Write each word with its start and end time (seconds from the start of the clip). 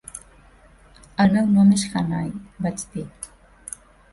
"El 1.25 1.35
meu 1.35 1.51
nom 1.57 1.69
és 1.75 1.85
Hannay" 1.91 2.33
vaig 2.67 2.89
dir. 2.97 3.07